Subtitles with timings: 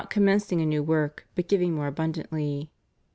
[0.01, 2.71] 431 commencing a new work, but giving more abundantly."